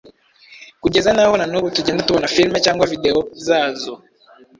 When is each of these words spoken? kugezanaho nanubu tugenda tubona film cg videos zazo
kugezanaho 0.81 1.33
nanubu 1.37 1.67
tugenda 1.77 2.05
tubona 2.07 2.31
film 2.35 2.53
cg 2.65 2.79
videos 2.93 3.25
zazo 3.45 3.93